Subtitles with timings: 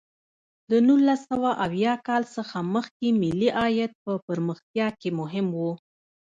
[0.69, 5.63] د نولس سوه اویا کال څخه مخکې ملي عاید په پرمختیا کې مهم و.